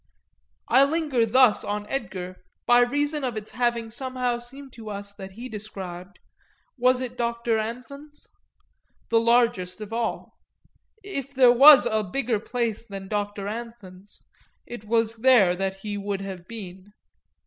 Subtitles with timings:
[0.67, 5.33] I linger thus on Edgar by reason of its having somehow seemed to us that
[5.33, 6.17] he described
[6.75, 8.27] was it at Doctor Anthon's?
[9.09, 10.39] the largest of all.
[11.03, 14.23] If there was a bigger place than Doctor Anthon's
[14.65, 16.93] it was there he would have been.